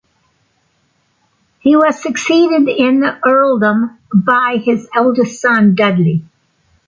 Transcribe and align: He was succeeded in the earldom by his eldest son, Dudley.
He 1.59 1.75
was 1.75 2.01
succeeded 2.01 2.67
in 2.67 3.01
the 3.01 3.19
earldom 3.23 3.99
by 4.11 4.57
his 4.59 4.89
eldest 4.95 5.39
son, 5.39 5.75
Dudley. 5.75 6.25